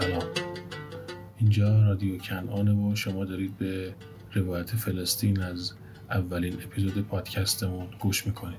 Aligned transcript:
سلام. 0.00 0.22
اینجا 1.38 1.82
رادیو 1.82 2.18
کنعانه 2.18 2.72
و 2.72 2.94
شما 2.96 3.24
دارید 3.24 3.58
به 3.58 3.94
روایت 4.34 4.76
فلسطین 4.76 5.42
از 5.42 5.72
اولین 6.10 6.54
اپیزود 6.54 7.08
پادکستمون 7.08 7.86
گوش 8.00 8.26
می‌کنید. 8.26 8.58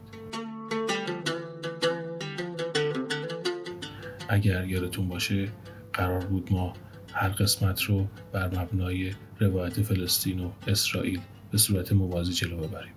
اگر 4.29 4.67
یادتون 4.67 5.07
باشه 5.07 5.49
قرار 5.93 6.25
بود 6.25 6.51
ما 6.51 6.73
هر 7.13 7.29
قسمت 7.29 7.81
رو 7.81 8.07
بر 8.31 8.59
مبنای 8.59 9.11
روایت 9.39 9.81
فلسطین 9.81 10.39
و 10.39 10.51
اسرائیل 10.67 11.19
به 11.51 11.57
صورت 11.57 11.91
موازی 11.91 12.33
جلو 12.33 12.57
ببریم. 12.57 12.93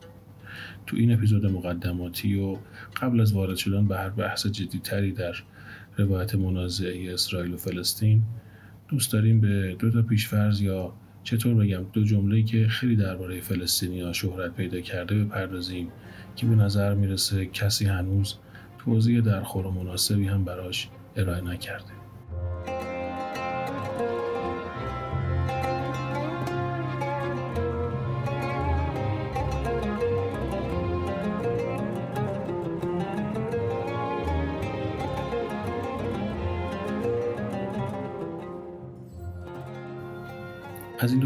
تو 0.87 0.97
این 0.97 1.13
اپیزود 1.13 1.47
مقدماتی 1.47 2.41
و 2.41 2.57
قبل 3.03 3.21
از 3.21 3.33
وارد 3.33 3.57
شدن 3.57 3.89
به 3.89 3.97
هر 3.97 4.11
بحث 4.11 4.47
جدیتری 4.47 5.13
در 5.13 5.35
روایت 5.97 6.35
منازعه 6.35 7.15
اسرائیل 7.15 7.55
و 7.55 7.57
فلسطین. 7.57 8.23
دوست 8.89 9.13
داریم 9.13 9.41
به 9.41 9.77
دو 9.79 9.91
تا 9.91 10.03
پیشفرض 10.03 10.61
یا 10.61 10.93
چطور 11.23 11.55
بگم 11.55 11.87
دو 11.93 12.05
جمله 12.05 12.43
که 12.43 12.69
خیلی 12.69 12.97
درباره 12.97 13.41
فلسطینی 13.41 14.01
ها 14.01 14.13
شهرت 14.13 14.55
پیدا 14.55 14.81
کرده 14.81 15.25
بپردازیم 15.25 15.89
که 16.37 16.47
به 16.47 16.55
نظر 16.55 16.95
می‌رسه 16.95 17.47
کسی 17.47 17.85
هنوز 17.85 18.35
توضیح 18.79 19.21
درخور 19.21 19.67
و 19.67 19.71
مناسبی 19.71 20.29
هم 20.29 20.45
براش 20.45 20.89
ارائه 21.17 21.41
نکرده. 21.41 22.00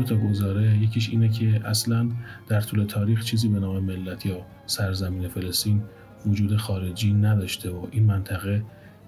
دوتا 0.05 0.27
گزاره 0.29 0.79
یکیش 0.79 1.11
اینه 1.11 1.29
که 1.29 1.61
اصلا 1.65 2.11
در 2.49 2.61
طول 2.61 2.85
تاریخ 2.85 3.25
چیزی 3.25 3.49
به 3.49 3.61
نام 3.61 3.85
ملت 3.85 4.27
یا 4.27 4.47
سرزمین 4.67 5.29
فلسطین 5.29 5.83
وجود 6.27 6.57
خارجی 6.57 7.13
نداشته 7.13 7.71
و 7.71 7.87
این 7.91 8.05
منطقه 8.05 8.65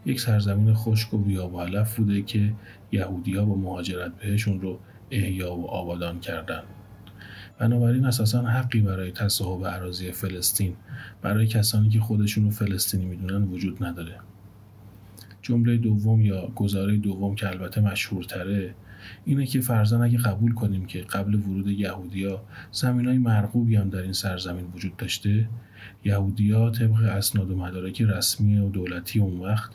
یک 0.06 0.20
سرزمین 0.20 0.74
خشک 0.74 1.14
و 1.14 1.18
بیاب 1.18 1.54
و 1.54 1.60
علف 1.60 1.96
بوده 1.96 2.22
که 2.22 2.52
یهودیا 2.92 3.44
با 3.44 3.54
مهاجرت 3.54 4.12
بهشون 4.16 4.60
رو 4.60 4.78
احیا 5.10 5.54
و 5.54 5.66
آبادان 5.66 6.20
کردن. 6.20 6.62
بنابراین 7.58 8.04
اساسا 8.04 8.42
حقی 8.42 8.80
برای 8.80 9.12
تصاحب 9.12 9.62
اراضی 9.62 10.12
فلسطین 10.12 10.76
برای 11.22 11.46
کسانی 11.46 11.88
که 11.88 12.00
خودشون 12.00 12.44
رو 12.44 12.50
فلسطینی 12.50 13.04
می‌دونن 13.04 13.44
وجود 13.44 13.84
نداره. 13.84 14.14
جمله 15.42 15.76
دوم 15.76 16.20
یا 16.20 16.46
گزاره 16.54 16.96
دوم 16.96 17.34
که 17.34 17.48
البته 17.48 17.80
مشهورتره 17.80 18.74
اینه 19.24 19.46
که 19.46 19.60
فرزن 19.60 20.02
اگه 20.02 20.18
قبول 20.18 20.54
کنیم 20.54 20.86
که 20.86 21.00
قبل 21.00 21.34
ورود 21.34 21.68
یهودیا 21.68 22.42
زمین 22.72 23.06
های 23.06 23.18
مرغوبی 23.18 23.76
هم 23.76 23.90
در 23.90 24.02
این 24.02 24.12
سرزمین 24.12 24.66
وجود 24.74 24.96
داشته 24.96 25.48
یهودیا 26.04 26.70
طبق 26.70 27.02
اسناد 27.02 27.50
و 27.50 27.56
مدارک 27.56 28.02
رسمی 28.02 28.58
و 28.58 28.68
دولتی 28.68 29.20
اون 29.20 29.40
وقت 29.40 29.70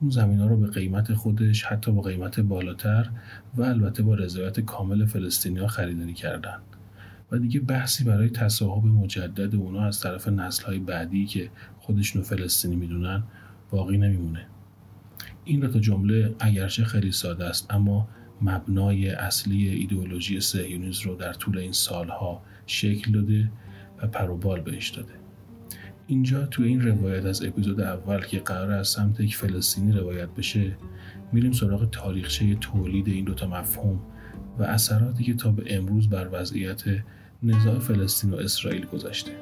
اون 0.00 0.10
زمین 0.10 0.38
ها 0.38 0.46
رو 0.46 0.56
به 0.56 0.66
قیمت 0.66 1.14
خودش 1.14 1.64
حتی 1.64 1.92
با 1.92 2.02
قیمت 2.02 2.40
بالاتر 2.40 3.10
و 3.54 3.62
البته 3.62 4.02
با 4.02 4.14
رضایت 4.14 4.60
کامل 4.60 5.06
فلسطینی 5.06 5.58
ها 5.58 5.66
خریداری 5.66 6.14
کردن 6.14 6.58
و 7.32 7.38
دیگه 7.38 7.60
بحثی 7.60 8.04
برای 8.04 8.30
تصاحب 8.30 8.84
مجدد 8.84 9.54
اونا 9.54 9.84
از 9.84 10.00
طرف 10.00 10.28
نسل 10.28 10.64
های 10.64 10.78
بعدی 10.78 11.26
که 11.26 11.50
خودشونو 11.78 12.24
فلسطینی 12.24 12.76
می‌دونن 12.76 13.22
باقی 13.70 13.98
نمیمونه. 13.98 14.46
این 15.44 15.60
دو 15.60 15.68
تا 15.68 15.78
جمله 15.78 16.34
اگرچه 16.40 16.84
خیلی 16.84 17.12
ساده 17.12 17.44
است 17.44 17.66
اما 17.70 18.08
مبنای 18.42 19.08
اصلی 19.08 19.68
ایدئولوژی 19.68 20.40
سهیونیز 20.40 21.00
رو 21.00 21.14
در 21.14 21.32
طول 21.32 21.58
این 21.58 21.72
سالها 21.72 22.42
شکل 22.66 23.12
داده 23.12 23.50
و 24.02 24.06
پروبال 24.06 24.60
بهش 24.60 24.88
داده. 24.88 25.12
اینجا 26.06 26.46
تو 26.46 26.62
این 26.62 26.80
روایت 26.80 27.24
از 27.24 27.44
اپیزود 27.44 27.80
اول 27.80 28.20
که 28.20 28.38
قرار 28.38 28.70
از 28.70 28.88
سمت 28.88 29.20
یک 29.20 29.36
فلسطینی 29.36 29.92
روایت 29.92 30.28
بشه 30.28 30.76
میریم 31.32 31.52
سراغ 31.52 31.90
تاریخچه 31.90 32.54
تولید 32.54 33.08
این 33.08 33.24
دوتا 33.24 33.46
مفهوم 33.46 34.00
و 34.58 34.62
اثراتی 34.62 35.24
که 35.24 35.34
تا 35.34 35.50
به 35.50 35.76
امروز 35.76 36.08
بر 36.08 36.28
وضعیت 36.32 36.82
نزاع 37.42 37.78
فلسطین 37.78 38.30
و 38.30 38.36
اسرائیل 38.36 38.86
گذاشته 38.86 39.32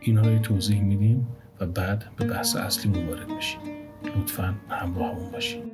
اینها 0.00 0.28
رو 0.28 0.38
توضیح 0.38 0.82
میدیم 0.82 1.26
و 1.60 1.66
بعد 1.66 2.04
به 2.16 2.26
بحث 2.26 2.56
اصلی 2.56 2.92
وارد 2.92 3.30
میشیم 3.30 3.60
لطفا 4.16 4.54
همراهمون 4.68 5.32
باشید 5.32 5.71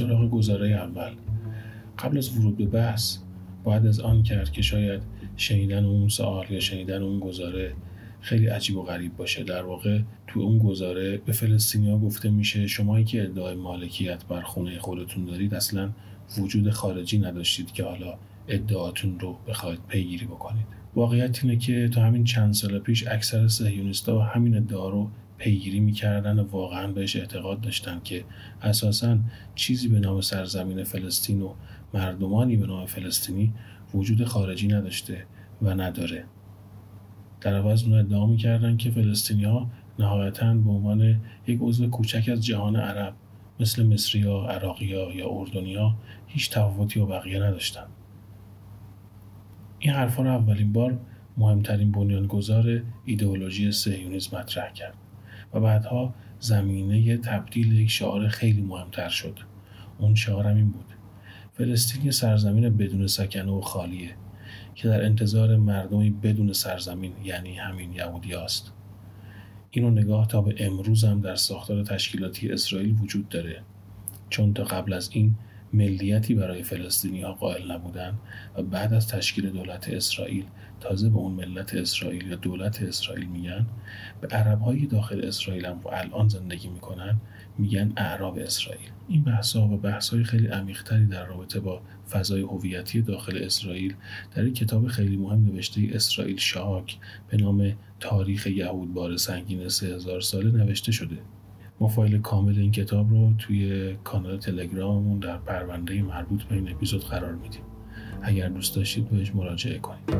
سراغ 0.00 0.30
گزاره 0.30 0.68
اول. 0.70 1.12
قبل 1.98 2.18
از 2.18 2.36
ورود 2.36 2.56
به 2.56 2.66
بحث 2.66 3.18
باید 3.64 3.86
از 3.86 4.00
آن 4.00 4.22
کرد 4.22 4.52
که 4.52 4.62
شاید 4.62 5.02
شنیدن 5.36 5.84
اون 5.84 6.08
سوال 6.08 6.46
یا 6.50 6.60
شنیدن 6.60 7.02
اون 7.02 7.20
گزاره 7.20 7.72
خیلی 8.20 8.46
عجیب 8.46 8.76
و 8.76 8.82
غریب 8.82 9.16
باشه. 9.16 9.44
در 9.44 9.62
واقع 9.62 10.00
تو 10.26 10.40
اون 10.40 10.58
گزاره 10.58 11.16
به 11.16 11.32
فلسطینیا 11.32 11.98
گفته 11.98 12.30
میشه 12.30 12.66
شمایی 12.66 13.04
که 13.04 13.22
ادعای 13.22 13.54
مالکیت 13.54 14.24
بر 14.24 14.42
خونه 14.42 14.78
خودتون 14.78 15.24
دارید 15.24 15.54
اصلا 15.54 15.90
وجود 16.38 16.70
خارجی 16.70 17.18
نداشتید 17.18 17.72
که 17.72 17.84
حالا 17.84 18.14
ادعاتون 18.48 19.20
رو 19.20 19.36
بخواید 19.48 19.80
پیگیری 19.88 20.26
بکنید. 20.26 20.66
واقعیت 20.94 21.44
اینه 21.44 21.56
که 21.56 21.88
تا 21.88 22.02
همین 22.02 22.24
چند 22.24 22.54
سال 22.54 22.78
پیش 22.78 23.06
اکثر 23.06 23.48
صهیونیست‌ها 23.48 24.22
همین 24.22 24.56
ادعا 24.56 24.88
رو 24.88 25.10
پیگیری 25.40 25.80
می‌کردن 25.80 26.38
و 26.38 26.48
واقعا 26.50 26.92
بهش 26.92 27.16
اعتقاد 27.16 27.60
داشتن 27.60 28.00
که 28.04 28.24
اساسا 28.62 29.18
چیزی 29.54 29.88
به 29.88 30.00
نام 30.00 30.20
سرزمین 30.20 30.84
فلسطین 30.84 31.42
و 31.42 31.54
مردمانی 31.94 32.56
به 32.56 32.66
نام 32.66 32.86
فلسطینی 32.86 33.52
وجود 33.94 34.24
خارجی 34.24 34.68
نداشته 34.68 35.24
و 35.62 35.74
نداره. 35.74 36.24
در 37.40 37.54
عوض 37.54 37.84
اون 37.84 37.92
ادعا 37.92 38.26
می‌کردن 38.26 38.76
که 38.76 38.90
فلسطینی 38.90 39.44
ها 39.44 39.70
نهایتا 39.98 40.54
به 40.54 40.70
عنوان 40.70 41.20
یک 41.46 41.58
عضو 41.62 41.90
کوچک 41.90 42.28
از 42.32 42.44
جهان 42.44 42.76
عرب 42.76 43.14
مثل 43.60 43.86
مصری 43.86 44.22
ها، 44.22 44.58
یا 45.14 45.28
اردنی 45.30 45.74
ها 45.74 45.96
هیچ 46.26 46.50
تفاوتی 46.50 47.00
و 47.00 47.06
بقیه 47.06 47.42
نداشتن. 47.42 47.86
این 49.78 49.92
حرفا 49.92 50.22
رو 50.22 50.30
اولین 50.30 50.72
بار 50.72 50.98
مهمترین 51.36 51.92
بنیانگذار 51.92 52.82
ایدئولوژی 53.04 53.72
سهیونیسم 53.72 54.36
مطرح 54.36 54.72
کرد. 54.72 54.94
و 55.54 55.60
بعدها 55.60 56.14
زمینه 56.40 57.16
تبدیل 57.16 57.72
یک 57.72 57.90
شعار 57.90 58.28
خیلی 58.28 58.62
مهمتر 58.62 59.08
شد. 59.08 59.38
اون 59.98 60.14
شعارم 60.14 60.56
این 60.56 60.70
بود. 60.70 60.94
فلسطین 61.52 62.04
یه 62.04 62.10
سرزمین 62.10 62.76
بدون 62.76 63.06
سکنه 63.06 63.52
و 63.52 63.60
خالیه 63.60 64.10
که 64.74 64.88
در 64.88 65.04
انتظار 65.04 65.56
مردمی 65.56 66.10
بدون 66.10 66.52
سرزمین 66.52 67.12
یعنی 67.24 67.54
همین 67.54 67.92
یهودی 67.92 68.34
است. 68.34 68.72
اینو 69.70 69.90
نگاه 69.90 70.26
تا 70.26 70.42
به 70.42 70.54
امروز 70.58 71.04
هم 71.04 71.20
در 71.20 71.36
ساختار 71.36 71.84
تشکیلاتی 71.84 72.52
اسرائیل 72.52 72.96
وجود 73.02 73.28
داره. 73.28 73.62
چون 74.30 74.54
تا 74.54 74.64
قبل 74.64 74.92
از 74.92 75.10
این 75.12 75.34
ملیتی 75.72 76.34
برای 76.34 76.62
فلسطینی 76.62 77.22
ها 77.22 77.32
قائل 77.32 77.72
نبودن 77.72 78.18
و 78.56 78.62
بعد 78.62 78.94
از 78.94 79.08
تشکیل 79.08 79.50
دولت 79.50 79.88
اسرائیل 79.88 80.44
تازه 80.80 81.08
به 81.08 81.16
اون 81.16 81.32
ملت 81.32 81.74
اسرائیل 81.74 82.26
یا 82.26 82.36
دولت 82.36 82.82
اسرائیل 82.82 83.26
میگن. 83.26 83.66
به 84.20 84.28
عرب 84.28 84.60
های 84.60 84.86
داخل 84.86 85.24
اسرائیل 85.24 85.66
هم 85.66 85.80
و 85.84 85.88
الان 85.88 86.28
زندگی 86.28 86.68
می‌کنن 86.68 87.20
میگن 87.58 87.92
اعراب 87.96 88.38
اسرائیل. 88.38 88.90
این 89.08 89.22
بحث 89.22 89.56
ها 89.56 89.68
و 89.68 89.76
بحث 89.76 90.08
های 90.08 90.24
خیلی 90.24 90.46
عمیقتری 90.46 91.06
در 91.06 91.26
رابطه 91.26 91.60
با 91.60 91.82
فضای 92.10 92.40
هویتی 92.40 93.02
داخل 93.02 93.38
اسرائیل 93.38 93.94
در 94.34 94.46
یک 94.46 94.54
کتاب 94.54 94.86
خیلی 94.86 95.16
مهم 95.16 95.44
نوشته 95.44 95.88
اسرائیل 95.92 96.36
شاک 96.36 96.98
به 97.28 97.36
نام 97.36 97.72
تاریخ 98.00 98.46
یهود 98.46 98.94
بار 98.94 99.16
سنگین 99.16 99.68
سه 99.68 99.86
هزار 99.86 100.20
ساله 100.20 100.50
نوشته 100.50 100.92
شده. 100.92 101.18
ما 101.80 101.88
فایل 101.88 102.20
کامل 102.20 102.58
این 102.58 102.70
کتاب 102.70 103.10
رو 103.10 103.32
توی 103.38 103.94
کانال 104.04 104.38
تلگراممون 104.38 105.18
در 105.18 105.38
پرونده 105.38 106.02
مربوط 106.02 106.42
به 106.42 106.54
این 106.54 106.70
اپیزود 106.70 107.04
قرار 107.04 107.34
میدیم. 107.34 107.69
اگر 108.22 108.48
دوست 108.48 108.76
داشتید 108.76 109.08
بهش 109.08 109.34
مراجعه 109.34 109.78
کنید. 109.78 110.10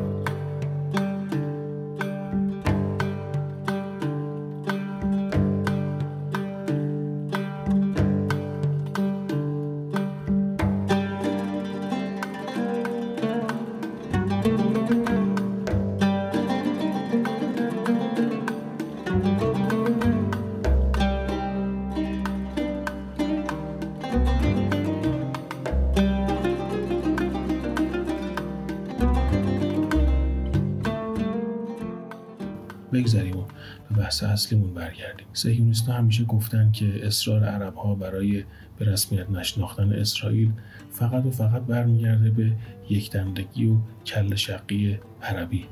بحث 34.11 34.23
اصلیمون 34.23 34.73
برگردیم. 34.73 35.27
سهیونیست 35.33 35.89
همیشه 35.89 36.23
گفتن 36.23 36.71
که 36.71 37.07
اصرار 37.07 37.43
عرب 37.43 37.75
ها 37.75 37.95
برای 37.95 38.43
به 38.79 38.85
رسمیت 38.85 39.29
نشناختن 39.29 39.93
اسرائیل 39.93 40.51
فقط 40.91 41.25
و 41.25 41.31
فقط 41.31 41.61
برمیگرده 41.61 42.29
به 42.29 42.51
یک 42.89 43.11
دندگی 43.11 43.65
و 43.65 43.77
کل 44.05 44.35
شقی 44.35 44.99
عربی. 45.21 45.65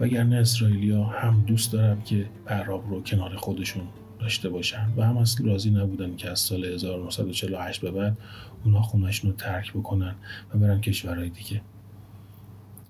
وگرنه 0.00 0.36
اسرائیلیا 0.36 1.04
هم 1.04 1.44
دوست 1.46 1.72
دارن 1.72 2.02
که 2.02 2.28
اعراب 2.46 2.90
رو 2.90 3.02
کنار 3.02 3.36
خودشون 3.36 3.84
داشته 4.20 4.48
باشن 4.48 4.92
و 4.96 5.02
هم 5.02 5.16
اصلا 5.16 5.46
راضی 5.46 5.70
نبودن 5.70 6.16
که 6.16 6.30
از 6.30 6.38
سال 6.38 6.64
1948 6.64 7.80
به 7.80 7.90
بعد 7.90 8.16
اونا 8.64 8.82
خونشون 8.82 9.30
رو 9.30 9.36
ترک 9.36 9.72
بکنن 9.72 10.14
و 10.54 10.58
برن 10.58 10.80
کشورهای 10.80 11.28
دیگه. 11.28 11.60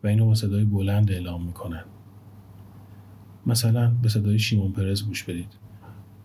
و 0.05 0.07
اینو 0.07 0.27
با 0.27 0.35
صدای 0.35 0.65
بلند 0.65 1.13
اعلام 1.13 1.47
می‌کنن. 1.47 1.85
مثلا 3.49 3.95
به 4.03 4.09
صدای 4.09 4.39
شیمون 4.39 4.73
پرز 4.73 5.05
گوش 5.07 5.25
بدید 5.25 5.53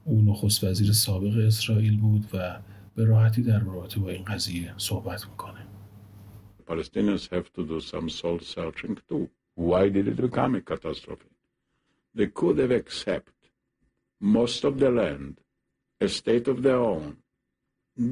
او 0.06 0.22
نخست 0.22 0.64
وزیر 0.64 0.92
سابق 0.92 1.38
اسرائیل 1.38 2.00
بود 2.00 2.26
و 2.34 2.60
به 2.96 3.06
راحتی 3.06 3.42
در 3.42 3.60
رابطه 3.60 4.00
با 4.00 4.10
این 4.10 4.24
قضیه 4.24 4.74
صحبت 4.78 5.28
می‌کنه 5.30 5.68
Palestinians 6.68 7.28
have 7.36 7.48
to 7.56 7.62
do 7.72 7.80
some 7.92 8.10
soul 8.10 8.40
searching 8.40 8.96
too. 9.10 9.24
Why 9.56 9.90
did 9.96 10.08
it 10.08 10.18
become 10.28 10.56
a 10.56 10.62
catastrophe? 10.62 11.32
They 12.18 12.28
could 12.28 12.58
have 12.64 12.72
accepted 12.72 13.42
most 14.38 14.64
of 14.70 14.74
the 14.80 14.92
land, 15.02 15.34
a 16.02 16.08
state 16.08 16.48
of 16.54 16.58
their 16.66 16.82
own. 16.94 17.18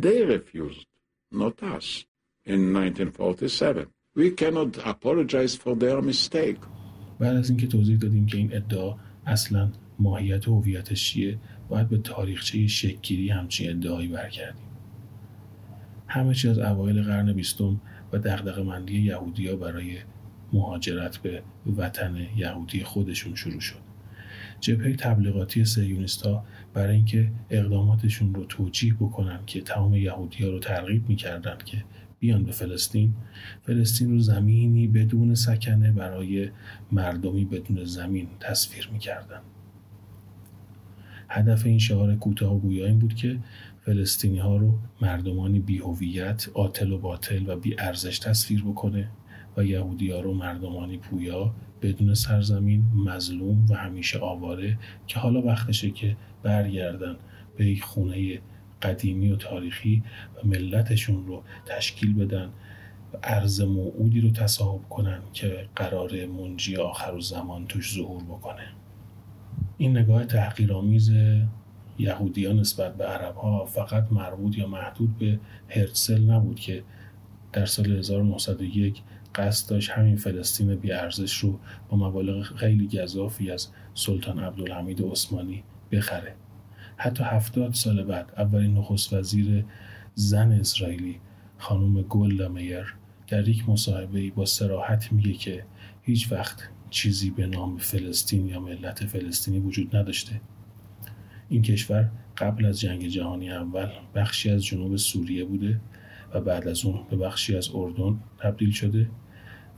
They 0.03 0.19
refused, 0.35 0.89
not 1.31 1.55
us, 1.75 1.87
in 2.53 2.59
1947. 2.73 3.87
We 4.15 4.31
cannot 4.31 4.71
apologize 4.93 5.55
for 5.55 5.73
their 5.75 6.01
mistake. 6.01 6.61
بعد 7.21 7.35
از 7.37 7.49
اینکه 7.49 7.67
توضیح 7.67 7.97
دادیم 7.97 8.25
که 8.25 8.37
این 8.37 8.55
ادعا 8.55 8.95
اصلا 9.25 9.69
ماهیت 9.99 10.47
و 10.47 10.59
هویتش 10.59 11.09
چیه 11.09 11.37
باید 11.69 11.89
به 11.89 11.97
تاریخچه 11.97 12.67
شکگیری 12.67 13.29
همچین 13.29 13.69
ادعایی 13.69 14.07
برگردیم. 14.07 14.65
همه 16.07 16.33
چیز 16.33 16.51
از 16.51 16.57
اوایل 16.57 17.03
قرن 17.03 17.33
بیستم 17.33 17.81
و 18.13 18.17
دقدق 18.17 18.59
مندی 18.59 19.01
یهودیا 19.01 19.55
برای 19.55 19.97
مهاجرت 20.53 21.17
به 21.17 21.43
وطن 21.77 22.27
یهودی 22.35 22.83
خودشون 22.83 23.35
شروع 23.35 23.59
شد. 23.59 23.81
جبهه 24.59 24.95
تبلیغاتی 24.95 25.65
سیونیست 25.65 26.25
ها 26.25 26.45
برای 26.73 26.95
اینکه 26.95 27.31
اقداماتشون 27.49 28.33
رو 28.33 28.45
توجیه 28.45 28.93
بکنن 28.93 29.39
که 29.45 29.61
تمام 29.61 29.93
یهودی 29.93 30.43
ها 30.43 30.49
رو 30.49 30.59
ترغیب 30.59 31.09
می‌کردن 31.09 31.57
که 31.65 31.83
بیان 32.21 32.43
به 32.43 32.51
فلسطین. 32.51 33.13
فلسطین 33.61 34.09
رو 34.09 34.19
زمینی 34.19 34.87
بدون 34.87 35.35
سکنه 35.35 35.91
برای 35.91 36.49
مردمی 36.91 37.45
بدون 37.45 37.83
زمین 37.83 38.27
تصویر 38.39 38.89
می‌کردن. 38.93 39.41
هدف 41.29 41.65
این 41.65 41.79
شعار 41.79 42.15
کوتاه 42.15 42.55
و 42.55 42.59
گویا 42.59 42.85
این 42.85 42.99
بود 42.99 43.13
که 43.13 43.39
فلسطینی 43.85 44.39
ها 44.39 44.57
رو 44.57 44.73
مردمانی 45.01 45.59
بی 45.59 45.77
هویت، 45.77 46.49
عاطل 46.53 46.91
و 46.91 46.97
باطل 46.97 47.49
و 47.49 47.55
بی 47.55 47.75
ارزش 47.79 48.19
تصویر 48.19 48.63
بکنه 48.63 49.07
و 49.57 49.65
یهودی 49.65 50.11
ها 50.11 50.19
رو 50.19 50.33
مردمانی 50.33 50.97
پویا 50.97 51.55
بدون 51.81 52.13
سرزمین 52.13 52.83
مظلوم 52.95 53.65
و 53.69 53.75
همیشه 53.75 54.19
آواره 54.19 54.77
که 55.07 55.19
حالا 55.19 55.41
وقتشه 55.41 55.91
که 55.91 56.17
برگردن 56.43 57.15
به 57.57 57.65
یک 57.65 57.83
خونه 57.83 58.39
قدیمی 58.81 59.31
و 59.31 59.35
تاریخی 59.35 60.03
و 60.35 60.47
ملتشون 60.47 61.27
رو 61.27 61.43
تشکیل 61.65 62.13
بدن 62.13 62.49
و 63.13 63.17
عرض 63.23 63.61
موعودی 63.61 64.21
رو 64.21 64.29
تصاحب 64.29 64.89
کنن 64.89 65.21
که 65.33 65.67
قرار 65.75 66.25
منجی 66.25 66.75
آخر 66.75 67.13
و 67.13 67.21
زمان 67.21 67.67
توش 67.67 67.93
ظهور 67.93 68.23
بکنه. 68.23 68.67
این 69.77 69.97
نگاه 69.97 70.25
تحقیرآمیز 70.25 71.11
یهودیان 71.99 72.59
نسبت 72.59 72.97
به 72.97 73.05
عرب 73.05 73.35
ها 73.35 73.65
فقط 73.65 74.11
مربوط 74.11 74.57
یا 74.57 74.67
محدود 74.67 75.17
به 75.17 75.39
هرتسل 75.69 76.21
نبود 76.21 76.59
که 76.59 76.83
در 77.53 77.65
سال 77.65 77.91
1901 77.91 79.01
قصد 79.35 79.69
داشت 79.69 79.89
همین 79.89 80.15
فلسطین 80.15 80.75
بیارزش 80.75 81.37
رو 81.37 81.59
با 81.89 81.97
مبالغ 81.97 82.43
خیلی 82.43 82.87
گذافی 82.87 83.51
از 83.51 83.67
سلطان 83.93 84.39
عبدالحمید 84.39 85.01
عثمانی 85.01 85.63
بخره. 85.91 86.35
حتی 87.03 87.23
هفتاد 87.23 87.73
سال 87.73 88.03
بعد 88.03 88.33
اولین 88.37 88.77
نخست 88.77 89.13
وزیر 89.13 89.65
زن 90.15 90.51
اسرائیلی 90.51 91.19
خانم 91.57 92.01
گل 92.01 92.47
میر 92.47 92.95
در 93.27 93.47
یک 93.47 93.69
مصاحبه 93.69 94.31
با 94.31 94.45
سراحت 94.45 95.11
میگه 95.11 95.33
که 95.33 95.65
هیچ 96.01 96.31
وقت 96.31 96.63
چیزی 96.89 97.29
به 97.29 97.47
نام 97.47 97.77
فلسطین 97.77 98.47
یا 98.47 98.59
ملت 98.59 99.05
فلسطینی 99.05 99.59
وجود 99.59 99.95
نداشته. 99.95 100.41
این 101.49 101.61
کشور 101.61 102.11
قبل 102.37 102.65
از 102.65 102.79
جنگ 102.79 103.07
جهانی 103.07 103.51
اول 103.51 103.89
بخشی 104.15 104.49
از 104.49 104.65
جنوب 104.65 104.95
سوریه 104.95 105.45
بوده 105.45 105.81
و 106.33 106.41
بعد 106.41 106.67
از 106.67 106.85
اون 106.85 106.99
به 107.09 107.17
بخشی 107.17 107.57
از 107.57 107.69
اردن 107.73 108.19
تبدیل 108.37 108.71
شده 108.71 109.09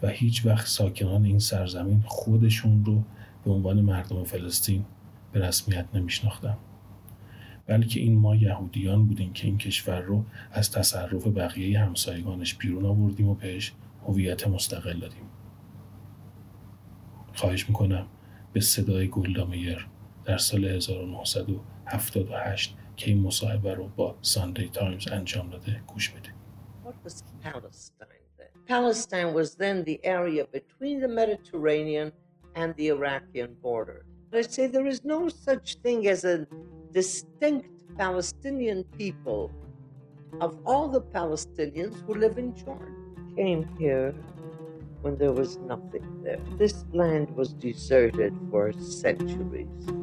و 0.01 0.07
هیچ 0.07 0.45
وقت 0.45 0.67
ساکنان 0.67 1.25
این 1.25 1.39
سرزمین 1.39 2.03
خودشون 2.05 2.85
رو 2.85 3.03
به 3.45 3.51
عنوان 3.51 3.81
مردم 3.81 4.23
فلسطین 4.23 4.85
به 5.31 5.47
رسمیت 5.47 5.85
نمیشناختن. 5.93 6.57
بلکه 7.67 7.99
این 7.99 8.17
ما 8.17 8.35
یهودیان 8.35 9.05
بودیم 9.05 9.33
که 9.33 9.47
این 9.47 9.57
کشور 9.57 10.01
رو 10.01 10.25
از 10.51 10.71
تصرف 10.71 11.27
بقیه 11.27 11.79
همسایگانش 11.79 12.55
بیرون 12.55 12.85
آوردیم 12.85 13.29
و 13.29 13.35
بهش 13.35 13.73
هویت 14.07 14.47
مستقل 14.47 14.99
دادیم. 14.99 15.29
خواهش 17.33 17.69
می‌کنم 17.69 18.07
به 18.53 18.59
صدای 18.59 19.07
گلدامیر 19.07 19.87
در 20.25 20.37
سال 20.37 20.65
1978 20.65 22.77
که 22.97 23.11
این 23.11 23.21
مصاحبه 23.21 23.73
رو 23.73 23.87
با 23.87 24.17
ساندی 24.21 24.69
تایمز 24.69 25.07
انجام 25.07 25.49
داده 25.49 25.81
گوش 25.87 26.09
بده. 26.09 26.29
Palestine 28.67 29.33
was 29.33 29.55
then 29.55 29.83
the 29.83 29.99
area 30.03 30.45
between 30.57 31.01
the 31.01 31.11
Mediterranean 31.21 32.11
and 32.55 32.73
the 32.77 32.87
Iraqian 32.95 33.51
border. 33.61 34.05
I 34.31 34.41
say 34.41 34.67
there 34.67 34.87
is 34.87 35.03
no 35.03 35.27
such 35.47 35.75
thing 35.83 36.07
as 36.07 36.23
a 36.23 36.47
distinct 36.93 37.69
Palestinian 37.97 38.83
people 38.97 39.51
of 40.41 40.57
all 40.65 40.87
the 40.87 41.01
Palestinians 41.01 41.95
who 42.05 42.13
live 42.13 42.37
in 42.37 42.55
Jordan 42.55 43.33
came 43.35 43.67
here 43.77 44.13
when 45.01 45.17
there 45.17 45.33
was 45.33 45.57
nothing 45.57 46.05
there. 46.23 46.39
This 46.57 46.85
land 46.93 47.29
was 47.35 47.53
deserted 47.53 48.33
for 48.49 48.71
centuries. 48.73 50.02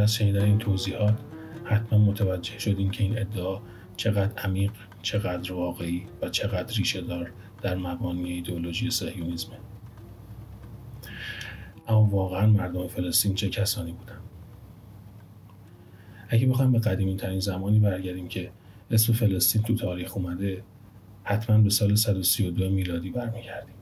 بعد 0.00 0.08
از 0.08 0.14
شنیدن 0.14 0.44
این 0.44 0.58
توضیحات 0.58 1.14
حتما 1.64 1.98
متوجه 1.98 2.58
شدیم 2.58 2.90
که 2.90 3.04
این 3.04 3.18
ادعا 3.18 3.60
چقدر 3.96 4.42
عمیق 4.42 4.72
چقدر 5.02 5.52
واقعی 5.52 6.06
و 6.22 6.28
چقدر 6.28 6.76
ریشه 6.76 7.00
دار 7.00 7.32
در 7.62 7.76
مبانی 7.76 8.32
ایدئولوژی 8.32 8.90
صهیونیسمه. 8.90 9.56
اما 11.88 12.04
واقعا 12.04 12.46
مردم 12.46 12.88
فلسطین 12.88 13.34
چه 13.34 13.48
کسانی 13.48 13.92
بودند 13.92 14.20
اگه 16.28 16.46
بخوایم 16.46 16.72
به 16.72 16.78
قدیمی 16.78 17.16
ترین 17.16 17.40
زمانی 17.40 17.78
برگردیم 17.78 18.28
که 18.28 18.50
اسم 18.90 19.12
فلسطین 19.12 19.62
تو 19.62 19.74
تاریخ 19.74 20.16
اومده 20.16 20.62
حتما 21.24 21.58
به 21.58 21.70
سال 21.70 21.94
132 21.94 22.70
میلادی 22.70 23.10
برمیگردیم. 23.10 23.79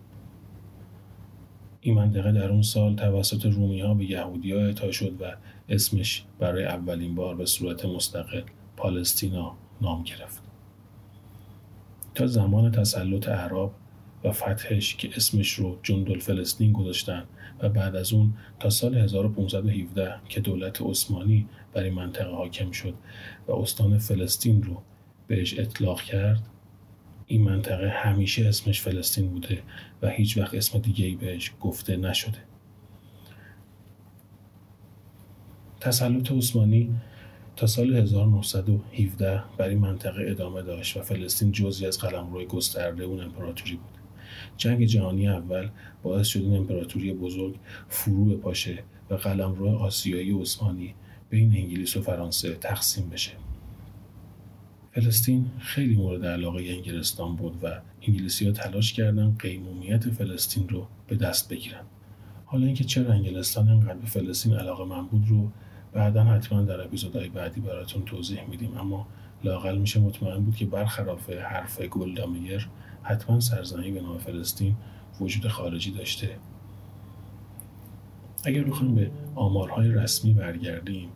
این 1.81 1.95
منطقه 1.95 2.33
در 2.33 2.49
اون 2.49 2.63
سال 2.63 2.97
توسط 2.97 3.47
رومی 3.47 3.81
ها 3.81 3.95
به 3.95 4.05
یهودی 4.05 4.53
ها 4.53 4.61
اعطا 4.61 4.91
شد 4.91 5.23
و 5.23 5.37
اسمش 5.69 6.25
برای 6.39 6.65
اولین 6.65 7.15
بار 7.15 7.37
به 7.37 7.47
صورت 7.47 7.85
مستقل 7.85 8.43
پالستینا 8.77 9.57
نام 9.81 10.03
گرفت. 10.03 10.43
تا 12.15 12.27
زمان 12.27 12.71
تسلط 12.71 13.29
عرب 13.29 13.71
و 14.25 14.33
فتحش 14.33 14.97
که 14.97 15.11
اسمش 15.17 15.53
رو 15.53 15.79
جندل 15.83 16.19
فلسطین 16.19 16.73
گذاشتن 16.73 17.25
و 17.61 17.69
بعد 17.69 17.97
از 17.97 18.13
اون 18.13 18.33
تا 18.61 18.71
سال 18.71 18.95
1517 18.95 20.15
که 20.29 20.41
دولت 20.41 20.83
عثمانی 20.83 21.47
بر 21.73 21.83
این 21.83 21.95
منطقه 21.95 22.31
حاکم 22.31 22.71
شد 22.71 22.95
و 23.49 23.53
استان 23.53 23.99
فلسطین 23.99 24.63
رو 24.63 24.83
بهش 25.27 25.59
اطلاق 25.59 26.03
کرد 26.03 26.43
این 27.31 27.43
منطقه 27.43 27.89
همیشه 27.89 28.49
اسمش 28.49 28.81
فلسطین 28.81 29.29
بوده 29.31 29.63
و 30.03 30.09
هیچ 30.09 30.39
وقت 30.39 30.55
اسم 30.55 30.79
دیگه 30.79 31.07
ای 31.07 31.15
بهش 31.15 31.53
گفته 31.61 31.97
نشده 31.97 32.39
تسلط 35.81 36.33
عثمانی 36.33 36.91
تا 37.57 37.67
سال 37.67 37.95
1917 37.97 39.43
بر 39.57 39.69
این 39.69 39.79
منطقه 39.79 40.25
ادامه 40.31 40.63
داشت 40.63 40.97
و 40.97 41.03
فلسطین 41.03 41.53
جزی 41.53 41.87
از 41.87 41.99
قلمروی 41.99 42.47
گسترده 42.47 43.05
اون 43.05 43.21
امپراتوری 43.21 43.77
بود. 43.77 43.99
جنگ 44.57 44.85
جهانی 44.85 45.29
اول 45.29 45.69
باعث 46.03 46.27
شد 46.27 46.41
این 46.41 46.57
امپراتوری 46.57 47.13
بزرگ 47.13 47.59
فرو 47.89 48.25
بپاشه 48.25 48.83
و 49.11 49.15
قلمرو 49.15 49.69
آسیایی 49.69 50.41
عثمانی 50.41 50.95
بین 51.31 51.57
انگلیس 51.57 51.97
و 51.97 52.03
فرانسه 52.03 52.55
تقسیم 52.55 53.09
بشه. 53.09 53.33
فلسطین 55.01 55.51
خیلی 55.59 55.97
مورد 55.97 56.27
علاقه 56.27 56.63
انگلستان 56.69 57.37
بود 57.37 57.59
و 57.63 57.81
انگلیسی 58.03 58.47
ها 58.47 58.53
تلاش 58.53 58.93
کردن 58.93 59.37
قیمومیت 59.39 60.11
فلسطین 60.11 60.69
رو 60.69 60.87
به 61.07 61.17
دست 61.17 61.49
بگیرن. 61.49 61.85
حالا 62.47 62.67
اینکه 62.67 62.85
چرا 62.85 63.13
انگلستان 63.13 63.69
انقدر 63.69 63.95
به 63.95 64.07
فلسطین 64.07 64.55
علاقه 64.55 64.85
من 64.85 65.07
بود 65.07 65.29
رو 65.29 65.51
بعدا 65.93 66.25
حتما 66.25 66.63
در 66.63 66.81
اپیزودهای 66.81 67.29
بعدی 67.29 67.61
براتون 67.61 68.05
توضیح 68.05 68.45
میدیم 68.45 68.79
اما 68.79 69.07
لاقل 69.45 69.79
میشه 69.79 70.01
مطمئن 70.01 70.45
بود 70.45 70.57
که 70.57 70.67
برخلاف 70.67 71.31
حرف 71.31 71.81
گلدامیر 71.81 72.69
حتما 73.03 73.41
سرزنی 73.41 73.91
به 73.91 74.01
نام 74.01 74.19
فلسطین 74.19 74.77
وجود 75.21 75.49
خارجی 75.49 75.91
داشته 75.91 76.37
اگر 78.45 78.65
بخوایم 78.65 78.95
به 78.95 79.11
آمارهای 79.35 79.91
رسمی 79.91 80.33
برگردیم 80.33 81.09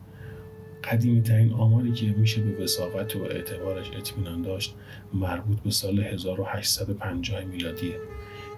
قدیمی 0.91 1.21
ترین 1.21 1.53
آماری 1.53 1.91
که 1.91 2.05
میشه 2.05 2.41
به 2.41 2.63
وساقت 2.63 3.15
و 3.15 3.23
اعتبارش 3.23 3.91
اطمینان 3.91 4.41
داشت 4.41 4.75
مربوط 5.13 5.59
به 5.59 5.71
سال 5.71 5.99
1850 5.99 7.43
میلادیه. 7.43 7.95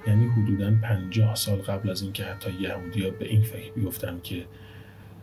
یعنی 0.07 0.25
حدوداً 0.27 0.71
50 0.83 1.35
سال 1.35 1.57
قبل 1.57 1.89
از 1.89 2.01
اینکه 2.01 2.23
حتی 2.23 2.51
یهودیا 2.59 3.09
به 3.09 3.27
این 3.27 3.41
فکر 3.41 3.71
بیفتن 3.71 4.19
که 4.23 4.45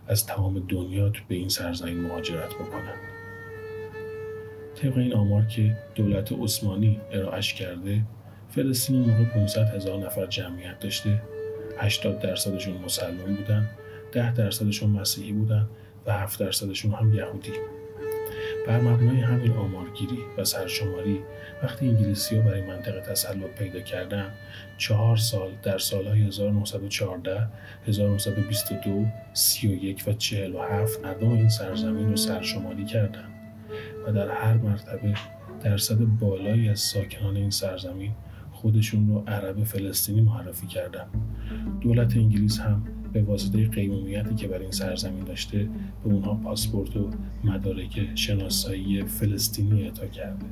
از 0.07 0.27
تمام 0.27 0.59
دنیا 0.69 1.13
به 1.29 1.35
این 1.35 1.49
سرزمین 1.49 2.01
مهاجرت 2.01 2.55
بکنن. 2.55 2.95
طبق 4.75 4.97
این 4.97 5.15
آمار 5.15 5.43
که 5.43 5.77
دولت 5.95 6.33
عثمانی 6.33 7.01
ارائهش 7.13 7.55
کرده 7.55 8.03
فلسطین 8.49 8.97
موقع 8.97 9.25
500 9.25 9.75
هزار 9.75 9.99
نفر 9.99 10.27
جمعیت 10.27 10.81
داشته 10.81 11.23
80 11.79 12.19
درصدشون 12.19 12.77
مسلمان 12.85 13.35
بودن 13.35 13.71
10 14.13 14.35
درصدشون 14.35 14.91
مسیحی 14.91 15.33
بودن 15.33 15.69
و 16.07 16.13
7 16.13 16.41
درصدشون 16.41 16.93
هم 16.93 17.15
یهودی. 17.15 17.53
بر 18.67 18.81
مبنای 18.81 19.21
همین 19.21 19.53
آمارگیری 19.53 20.19
و 20.39 20.45
سرشماری 20.45 21.21
وقتی 21.63 21.89
انگلیسی 21.89 22.37
ها 22.37 22.43
برای 22.43 22.63
منطقه 22.63 23.01
تسلط 23.01 23.51
پیدا 23.59 23.81
کردن 23.81 24.33
چهار 24.79 25.17
سال 25.17 25.51
در 25.63 25.79
سالهای 25.79 26.23
1914 26.23 27.49
1922 27.87 29.07
31 29.33 30.05
و 30.07 30.13
47 30.13 31.01
مردم 31.05 31.31
این 31.31 31.49
سرزمین 31.49 32.11
رو 32.11 32.17
سرشماری 32.17 32.85
کردند 32.85 33.33
و 34.07 34.13
در 34.13 34.29
هر 34.29 34.55
مرتبه 34.55 35.15
درصد 35.65 35.99
بالایی 35.99 36.69
از 36.69 36.81
ساکنان 36.81 37.37
این 37.37 37.51
سرزمین 37.51 38.13
خودشون 38.53 39.09
رو 39.09 39.25
عرب 39.27 39.65
فلسطینی 39.65 40.21
معرفی 40.21 40.67
کردن. 40.67 41.07
دولت 41.81 42.17
انگلیس 42.17 42.61
هم 42.61 43.02
به 43.12 43.23
واسطه 43.23 43.69
قیمومیتی 43.69 44.35
که 44.35 44.49
برای 44.49 44.62
این 44.62 44.71
سرزمین 44.71 45.25
داشته 45.25 45.59
به 46.04 46.11
اونها 46.12 46.35
پاسپورت 46.35 46.97
و 46.97 47.11
مدارک 47.45 48.09
شناسایی 48.14 49.02
فلسطینی 49.02 49.83
اعطا 49.83 50.07
کرده. 50.07 50.47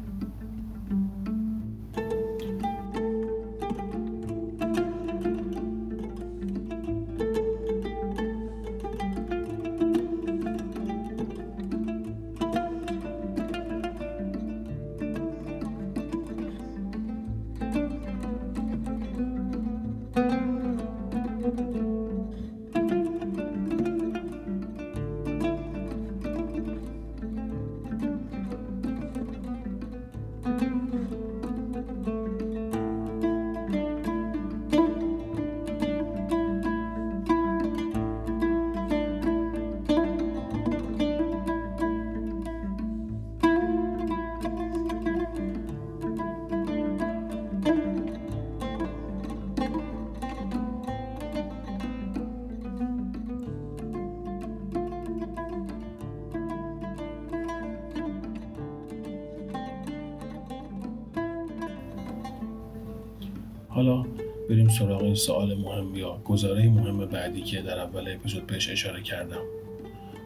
این 65.11 65.17
سوال 65.17 65.55
مهم 65.55 65.95
یا 65.95 66.21
گزاره 66.25 66.69
مهم 66.69 67.07
بعدی 67.07 67.43
که 67.43 67.63
در 67.63 67.79
اول 67.79 68.13
اپیزود 68.13 68.47
بهش 68.47 68.71
اشاره 68.71 69.03
کردم. 69.03 69.43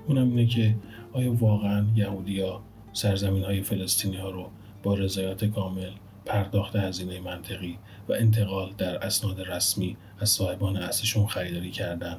اونم 0.07 0.29
اینه 0.29 0.47
که 0.47 0.75
آیا 1.13 1.33
واقعا 1.33 1.87
یهودیا 1.97 2.63
سرزمین 2.93 3.45
های 3.45 3.63
فلسطینی 3.63 4.17
ها 4.17 4.31
رو 4.31 4.51
با 4.83 4.95
رضایت 4.95 5.45
کامل 5.45 5.91
پرداخت 6.27 6.77
هزینه 6.77 7.21
منطقی 7.21 7.79
و 8.09 8.13
انتقال 8.13 8.73
در 8.79 9.05
اسناد 9.05 9.41
رسمی 9.41 9.97
از 10.19 10.31
صاحبان 10.31 10.77
اصلشون 10.77 11.27
خریداری 11.27 11.71
کردن؟ 11.71 12.17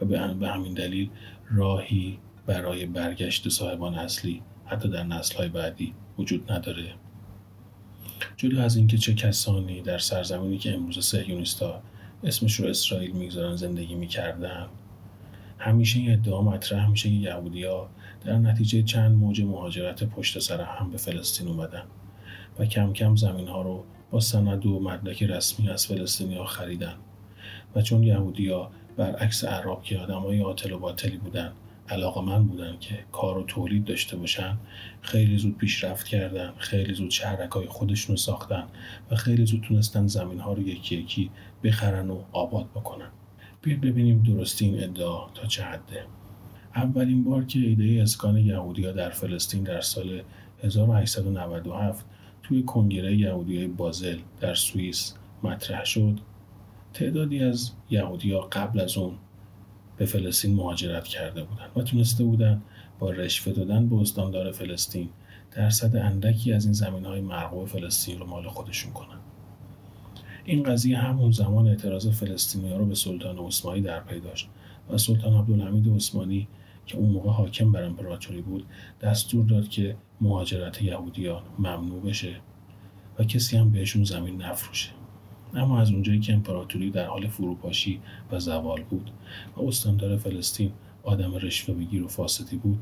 و 0.00 0.04
به 0.04 0.48
همین 0.48 0.74
دلیل 0.74 1.10
راهی 1.50 2.18
برای 2.46 2.86
برگشت 2.86 3.48
صاحبان 3.48 3.94
اصلی 3.94 4.42
حتی 4.66 4.88
در 4.88 5.04
نسل 5.04 5.48
بعدی 5.48 5.94
وجود 6.18 6.52
نداره. 6.52 6.94
جدا 8.36 8.62
از 8.62 8.76
اینکه 8.76 8.98
چه 8.98 9.14
کسانی 9.14 9.82
در 9.82 9.98
سرزمینی 9.98 10.58
که 10.58 10.74
امروز 10.74 11.06
سهیونیستا 11.06 11.82
اسمش 12.24 12.54
رو 12.54 12.66
اسرائیل 12.66 13.12
می‌گذارن 13.12 13.56
زندگی 13.56 13.94
می‌کردن 13.94 14.66
همیشه 15.58 15.98
این 15.98 16.12
ادعا 16.12 16.42
مطرح 16.42 16.90
میشه 16.90 17.08
که 17.08 17.14
یهودیا 17.14 17.88
در 18.24 18.38
نتیجه 18.38 18.82
چند 18.82 19.16
موج 19.16 19.40
مهاجرت 19.40 20.04
پشت 20.04 20.38
سر 20.38 20.60
هم 20.60 20.90
به 20.90 20.96
فلسطین 20.96 21.48
اومدن 21.48 21.82
و 22.58 22.64
کم 22.64 22.92
کم 22.92 23.16
زمین 23.16 23.48
ها 23.48 23.62
رو 23.62 23.84
با 24.10 24.20
سند 24.20 24.66
و 24.66 24.80
مدرک 24.80 25.22
رسمی 25.22 25.70
از 25.70 25.86
فلسطینی 25.86 26.34
ها 26.34 26.44
خریدن. 26.44 26.94
و 27.76 27.82
چون 27.82 28.02
یهودیا 28.02 28.70
برعکس 28.96 29.44
عرب 29.44 29.82
که 29.82 29.98
آدمای 29.98 30.40
عاطل 30.40 30.72
و 30.72 30.78
باطلی 30.78 31.16
بودن 31.16 31.52
علاقه 31.88 32.20
من 32.20 32.46
بودن 32.46 32.76
که 32.80 32.98
کار 33.12 33.38
و 33.38 33.42
تولید 33.42 33.84
داشته 33.84 34.16
باشن 34.16 34.58
خیلی 35.02 35.38
زود 35.38 35.58
پیشرفت 35.58 36.06
کردن 36.06 36.52
خیلی 36.58 36.94
زود 36.94 37.10
شهرک 37.10 37.50
های 37.50 37.66
خودشون 37.66 38.16
ساختن 38.16 38.64
و 39.10 39.16
خیلی 39.16 39.46
زود 39.46 39.60
تونستن 39.60 40.06
زمین 40.06 40.40
ها 40.40 40.52
رو 40.52 40.62
یکی 40.62 40.96
یکی 40.96 41.30
بخرن 41.64 42.10
و 42.10 42.22
آباد 42.32 42.70
بکنن. 42.70 43.08
بیاید 43.62 43.80
ببینیم 43.80 44.22
درستی 44.22 44.64
این 44.64 44.84
ادعا 44.84 45.28
تا 45.34 45.46
چه 45.46 45.64
حده. 45.64 46.06
اولین 46.74 47.24
بار 47.24 47.44
که 47.44 47.58
ایده 47.58 48.02
اسکان 48.02 48.36
یهودیا 48.36 48.92
در 48.92 49.10
فلسطین 49.10 49.62
در 49.62 49.80
سال 49.80 50.22
1897 50.62 52.04
توی 52.42 52.62
کنگره 52.62 53.16
یهودی 53.16 53.66
بازل 53.66 54.18
در 54.40 54.54
سوئیس 54.54 55.14
مطرح 55.42 55.84
شد 55.84 56.20
تعدادی 56.94 57.44
از 57.44 57.70
یهودیا 57.90 58.40
قبل 58.40 58.80
از 58.80 58.96
اون 58.98 59.14
به 59.96 60.06
فلسطین 60.06 60.54
مهاجرت 60.54 61.04
کرده 61.04 61.44
بودند 61.44 61.70
و 61.76 61.82
تونسته 61.82 62.24
بودن 62.24 62.62
با 62.98 63.10
رشوه 63.10 63.52
دادن 63.52 63.88
به 63.88 63.96
استاندار 63.96 64.52
فلسطین 64.52 65.08
درصد 65.56 65.96
اندکی 65.96 66.52
از 66.52 66.64
این 66.64 66.72
زمین 66.72 67.04
های 67.04 67.20
مرغوب 67.20 67.68
فلسطین 67.68 68.18
رو 68.18 68.26
مال 68.26 68.48
خودشون 68.48 68.92
کنن. 68.92 69.18
این 70.44 70.62
قضیه 70.62 70.98
همون 70.98 71.30
زمان 71.30 71.68
اعتراض 71.68 72.08
فلسطینی 72.08 72.70
ها 72.70 72.76
رو 72.76 72.86
به 72.86 72.94
سلطان 72.94 73.38
عثمانی 73.38 73.80
در 73.80 74.00
پی 74.00 74.20
داشت 74.20 74.48
و 74.90 74.98
سلطان 74.98 75.34
عبدالحمید 75.34 75.88
عثمانی 75.88 76.48
که 76.86 76.98
اون 76.98 77.10
موقع 77.10 77.30
حاکم 77.30 77.72
بر 77.72 77.82
امپراتوری 77.82 78.42
بود 78.42 78.66
دستور 79.02 79.44
داد 79.44 79.68
که 79.68 79.96
مهاجرت 80.20 80.82
یهودیان 80.82 81.42
ممنوع 81.58 82.02
بشه 82.02 82.36
و 83.18 83.24
کسی 83.24 83.56
هم 83.56 83.70
بهشون 83.70 84.04
زمین 84.04 84.42
نفروشه. 84.42 84.90
اما 85.56 85.80
از 85.80 85.90
اونجایی 85.90 86.20
که 86.20 86.32
امپراتوری 86.32 86.90
در 86.90 87.06
حال 87.06 87.28
فروپاشی 87.28 88.00
و 88.32 88.40
زوال 88.40 88.82
بود 88.82 89.10
و 89.56 89.62
استاندار 89.62 90.16
فلسطین 90.16 90.72
آدم 91.02 91.34
رشوه 91.34 91.74
بگیر 91.74 92.02
و 92.02 92.08
فاسدی 92.08 92.56
بود 92.56 92.78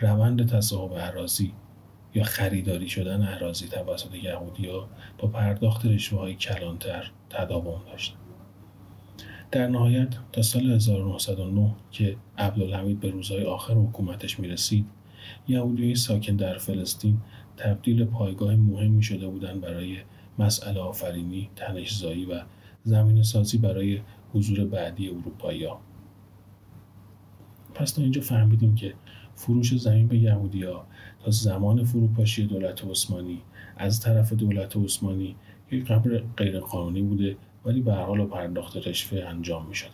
روند 0.00 0.48
تصاحب 0.48 0.92
اراضی 0.92 1.52
یا 2.14 2.24
خریداری 2.24 2.88
شدن 2.88 3.22
اراضی 3.22 3.68
توسط 3.68 4.14
یهودیا 4.14 4.88
با 5.18 5.28
پرداخت 5.28 5.86
رشوه 5.86 6.18
های 6.18 6.34
کلانتر 6.34 7.10
تداوم 7.30 7.80
داشت. 7.86 8.16
در 9.50 9.66
نهایت 9.66 10.14
تا 10.32 10.42
سال 10.42 10.70
1909 10.70 11.74
که 11.90 12.16
عبدالحمید 12.38 13.00
به 13.00 13.10
روزهای 13.10 13.44
آخر 13.44 13.74
حکومتش 13.74 14.40
می‌رسید 14.40 14.86
یهودیای 15.48 15.94
ساکن 15.94 16.36
در 16.36 16.58
فلسطین 16.58 17.20
تبدیل 17.56 18.04
پایگاه 18.04 18.56
مهمی 18.56 19.02
شده 19.02 19.28
بودند 19.28 19.60
برای 19.60 19.96
مسئله 20.40 20.80
آفرینی، 20.80 21.50
تنشزایی 21.56 22.24
و 22.24 22.42
زمین 22.84 23.22
سازی 23.22 23.58
برای 23.58 24.00
حضور 24.34 24.64
بعدی 24.64 25.08
اروپایی. 25.08 25.68
پس 27.74 27.92
تا 27.92 28.02
اینجا 28.02 28.20
فهمیدیم 28.20 28.74
که 28.74 28.94
فروش 29.34 29.76
زمین 29.76 30.08
به 30.08 30.18
یهودیا 30.18 30.84
تا 31.24 31.30
زمان 31.30 31.84
فروپاشی 31.84 32.46
دولت 32.46 32.84
عثمانی 32.84 33.42
از 33.76 34.00
طرف 34.00 34.32
دولت 34.32 34.76
عثمانی 34.76 35.36
یک 35.70 35.86
قبر 35.86 36.22
غیرقانونی 36.36 37.02
بوده 37.02 37.36
ولی 37.64 37.80
به 37.80 37.92
حال 37.92 38.26
پرداخت 38.26 38.76
رشوه 38.76 39.24
انجام 39.24 39.66
می 39.66 39.74
شده. 39.74 39.90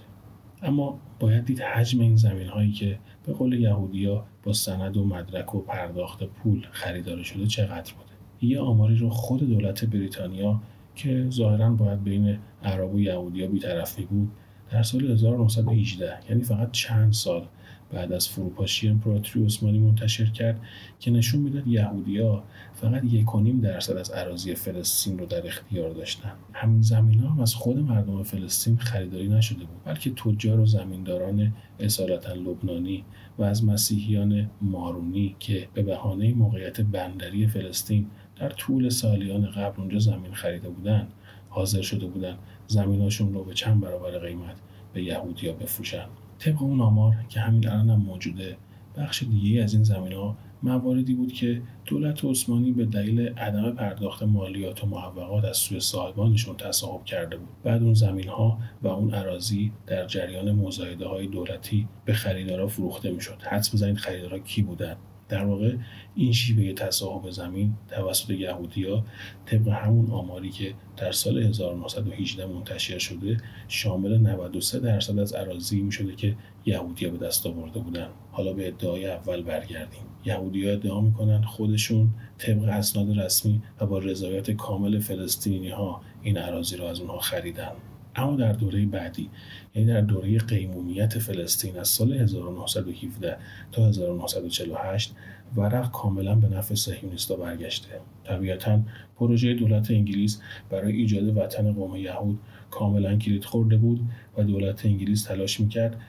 اما 0.63 0.99
باید 1.21 1.45
دید 1.45 1.61
حجم 1.61 2.01
این 2.01 2.17
زمین 2.17 2.49
هایی 2.49 2.73
که 2.73 2.99
به 3.27 3.33
قول 3.33 3.53
یهودیا 3.53 4.27
با 4.43 4.53
سند 4.53 4.97
و 4.97 5.05
مدرک 5.05 5.55
و 5.55 5.61
پرداخت 5.61 6.25
پول 6.25 6.67
خریدار 6.71 7.23
شده 7.23 7.47
چقدر 7.47 7.93
بوده 7.93 8.06
یه 8.41 8.61
آماری 8.61 8.97
رو 8.97 9.11
خود 9.11 9.49
دولت 9.49 9.85
بریتانیا 9.85 10.61
که 10.95 11.27
ظاهرا 11.31 11.71
باید 11.71 12.05
بین 12.05 12.39
عرب 12.63 12.95
و 12.95 13.01
یهودیا 13.01 13.47
بیطرف 13.47 14.01
بود 14.01 14.31
در 14.71 14.83
سال 14.83 15.11
1918 15.11 16.19
یعنی 16.29 16.43
فقط 16.43 16.71
چند 16.71 17.13
سال 17.13 17.47
بعد 17.93 18.13
از 18.13 18.29
فروپاشی 18.29 18.89
امپراتوری 18.89 19.45
عثمانی 19.45 19.79
منتشر 19.79 20.25
کرد 20.25 20.61
که 21.01 21.11
نشون 21.11 21.41
می‌داد 21.41 21.67
یهودیا 21.67 22.43
فقط 22.75 23.05
یک 23.05 23.27
درصد 23.63 23.97
از 23.97 24.13
اراضی 24.15 24.55
فلسطین 24.55 25.19
رو 25.19 25.27
در 25.27 25.47
اختیار 25.47 25.91
داشتن. 25.91 26.33
همین 26.53 26.83
زمین 26.83 27.21
ها 27.21 27.31
هم 27.31 27.41
از 27.41 27.55
خود 27.55 27.79
مردم 27.79 28.23
فلسطین 28.23 28.77
خریداری 28.77 29.29
نشده 29.29 29.59
بود 29.59 29.85
بلکه 29.85 30.11
تجار 30.11 30.61
و 30.61 30.67
زمینداران 30.67 31.53
اصالتا 31.81 32.33
لبنانی 32.33 33.05
و 33.39 33.43
از 33.43 33.65
مسیحیان 33.65 34.51
مارونی 34.61 35.37
که 35.39 35.69
به 35.75 35.83
بهانه 35.83 36.35
موقعیت 36.35 36.81
بندری 36.81 37.47
فلسطین 37.47 38.07
در 38.37 38.49
طول 38.49 38.89
سالیان 38.89 39.51
قبل 39.51 39.81
اونجا 39.81 39.99
زمین 39.99 40.35
خریده 40.35 40.69
بودن 40.69 41.09
حاضر 41.49 41.83
شده 41.83 42.07
بودن 42.07 42.37
زمیناشون 42.67 43.35
رو 43.35 43.45
به 43.45 43.55
چند 43.55 43.81
برابر 43.81 44.19
قیمت 44.19 44.57
به 44.93 45.03
یهودیا 45.03 45.53
بفروشن. 45.53 46.07
طبق 46.39 46.63
اون 46.63 46.81
آمار 46.81 47.15
که 47.29 47.41
همین 47.41 47.69
الان 47.69 47.91
هم 47.91 47.99
موجوده 47.99 48.57
بخش 48.97 49.23
دیگه 49.23 49.63
از 49.63 49.75
این 49.75 49.85
زمین 49.85 50.13
ها 50.13 50.37
مواردی 50.63 51.15
بود 51.15 51.33
که 51.33 51.63
دولت 51.85 52.25
عثمانی 52.25 52.73
به 52.73 52.85
دلیل 52.85 53.21
عدم 53.21 53.71
پرداخت 53.73 54.23
مالیات 54.23 54.85
و 54.85 54.87
محوقات 54.87 55.45
از 55.45 55.57
سوی 55.57 55.81
صاحبانشون 55.81 56.57
تصاحب 56.57 57.05
کرده 57.05 57.37
بود. 57.37 57.49
بعد 57.65 57.83
اون 57.83 57.95
زمین 57.95 58.29
ها 58.29 58.59
و 58.83 58.89
اون 58.89 59.15
عراضی 59.15 59.73
در 59.87 60.07
جریان 60.07 60.53
مزایده 60.53 61.07
های 61.07 61.27
دولتی 61.27 61.89
به 62.05 62.13
خریدارا 62.13 62.67
فروخته 62.67 63.11
می‌شد. 63.11 63.43
حدس 63.43 63.75
بزنید 63.75 63.97
خریدارا 63.97 64.39
کی 64.39 64.63
بودن؟ 64.63 64.97
در 65.29 65.45
واقع 65.45 65.77
این 66.15 66.33
شیوه 66.33 66.73
تصاحب 66.73 67.31
زمین 67.31 67.75
توسط 67.89 68.31
یهودیا 68.31 69.05
طبق 69.47 69.69
همون 69.69 70.11
آماری 70.11 70.51
که 70.51 70.75
در 70.97 71.13
سال 71.13 71.39
1918 71.39 72.47
منتشر 72.47 72.99
شده 72.99 73.37
شامل 73.69 74.19
93 74.19 74.81
درصد 74.81 75.19
از 75.19 75.35
اراضی 75.35 75.83
می 75.83 75.93
شده 75.93 76.15
که 76.15 76.37
یهودیا 76.67 77.11
به 77.11 77.27
دست 77.27 77.47
آورده 77.47 77.79
بودن. 77.79 78.09
حالا 78.33 78.53
به 78.53 78.69
ادعای 78.69 79.07
اول 79.07 79.43
برگردیم. 79.43 80.03
یهودیا 80.25 80.73
ادعا 80.73 81.01
می‌کنن 81.01 81.43
خودشون 81.43 82.11
طبق 82.39 82.65
اسناد 82.69 83.19
رسمی 83.19 83.63
و 83.81 83.87
با 83.87 83.99
رضایت 83.99 84.51
کامل 84.51 84.99
فلسطینی 84.99 85.69
ها 85.69 86.01
این 86.23 86.39
اراضی 86.39 86.77
را 86.77 86.91
از 86.91 87.01
اونها 87.01 87.19
خریدن. 87.19 87.73
اما 88.17 88.37
در 88.37 88.53
دوره 88.53 88.87
بعدی 88.87 89.31
یعنی 89.75 89.89
در 89.89 90.01
دوره 90.01 90.39
قیمومیت 90.39 91.19
فلسطین 91.19 91.79
از 91.79 91.89
سال 91.89 92.13
1917 92.13 93.37
تا 93.73 93.87
1948 93.87 95.15
ورق 95.57 95.91
کاملا 95.91 96.35
به 96.35 96.49
نفع 96.49 96.75
صهیونیستا 96.75 97.37
برگشته. 97.37 97.89
طبیعتا 98.25 98.81
پروژه 99.17 99.55
دولت 99.55 99.91
انگلیس 99.91 100.41
برای 100.71 100.93
ایجاد 100.93 101.37
وطن 101.37 101.73
قوم 101.73 101.97
یهود 101.97 102.39
کاملا 102.71 103.17
کلید 103.17 103.45
خورده 103.45 103.77
بود 103.77 104.01
و 104.39 104.43
دولت 104.43 104.87
انگلیس 104.87 105.25
تلاش 105.25 105.61
می‌کرد 105.61 106.01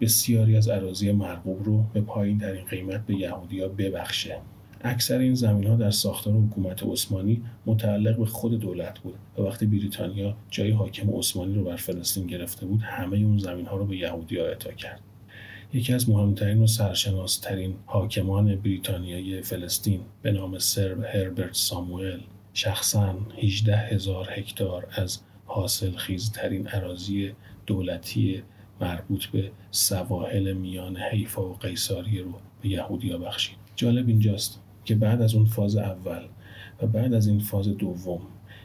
بسیاری 0.00 0.56
از 0.56 0.68
اراضی 0.68 1.12
مرغوب 1.12 1.64
رو 1.64 1.84
به 1.92 2.00
پایین 2.00 2.38
ترین 2.38 2.64
قیمت 2.64 3.06
به 3.06 3.14
یهودیا 3.14 3.68
ببخشه. 3.68 4.36
اکثر 4.80 5.18
این 5.18 5.34
زمین 5.34 5.66
ها 5.66 5.76
در 5.76 5.90
ساختار 5.90 6.34
حکومت 6.34 6.82
عثمانی 6.82 7.42
متعلق 7.66 8.16
به 8.18 8.26
خود 8.26 8.60
دولت 8.60 8.98
بود 8.98 9.14
و 9.38 9.42
وقتی 9.42 9.66
بریتانیا 9.66 10.36
جای 10.50 10.70
حاکم 10.70 11.10
عثمانی 11.10 11.54
رو 11.54 11.64
بر 11.64 11.76
فلسطین 11.76 12.26
گرفته 12.26 12.66
بود 12.66 12.82
همه 12.82 13.16
اون 13.16 13.38
زمین 13.38 13.66
ها 13.66 13.76
رو 13.76 13.86
به 13.86 13.96
یهودی 13.96 14.38
اعطا 14.38 14.72
کرد. 14.72 15.00
یکی 15.72 15.92
از 15.92 16.10
مهمترین 16.10 16.62
و 16.62 16.66
سرشناسترین 16.66 17.74
حاکمان 17.86 18.56
بریتانیای 18.56 19.42
فلسطین 19.42 20.00
به 20.22 20.32
نام 20.32 20.58
سر 20.58 20.94
هربرت 21.04 21.54
ساموئل 21.54 22.18
شخصا 22.54 23.14
18 23.42 23.76
هزار 23.76 24.28
هکتار 24.30 24.86
از 24.92 25.18
حاصل 25.44 25.96
خیزترین 25.96 26.66
عراضی 26.66 27.32
دولتی 27.66 28.42
مربوط 28.80 29.26
به 29.26 29.50
سواحل 29.70 30.52
میان 30.52 30.96
حیفا 30.96 31.48
و 31.48 31.56
قیصاری 31.56 32.18
رو 32.18 32.32
به 32.62 32.68
یهودیا 32.68 33.18
بخشید. 33.18 33.56
جالب 33.76 34.08
اینجاست. 34.08 34.65
که 34.86 34.94
بعد 34.94 35.22
از 35.22 35.34
اون 35.34 35.44
فاز 35.44 35.76
اول 35.76 36.22
و 36.82 36.86
بعد 36.86 37.14
از 37.14 37.26
این 37.26 37.38
فاز 37.38 37.68
دوم 37.68 38.20